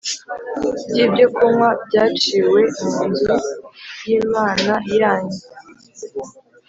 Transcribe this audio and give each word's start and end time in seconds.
Ry 0.89 0.97
ibyokunywa 1.05 1.69
byaciwe 1.85 2.59
mu 2.93 3.01
nzu 3.11 3.35
y 4.07 4.09
imana 4.21 4.73
yanyu 4.99 5.39